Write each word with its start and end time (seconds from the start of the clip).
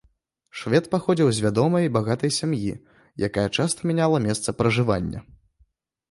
Швед 0.59 0.85
паходзіў 0.93 1.27
з 1.39 1.41
вядомай 1.45 1.83
і 1.87 1.91
багатай 1.97 2.31
сям'і, 2.37 2.73
якая 3.27 3.43
часта 3.59 3.79
мяняла 3.91 4.17
месца 4.25 4.49
пражывання. 4.63 5.19